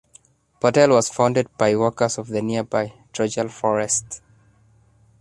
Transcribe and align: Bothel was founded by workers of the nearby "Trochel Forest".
Bothel 0.59 0.89
was 0.89 1.09
founded 1.09 1.55
by 1.59 1.75
workers 1.75 2.17
of 2.17 2.27
the 2.29 2.41
nearby 2.41 2.91
"Trochel 3.13 3.51
Forest". 3.51 4.23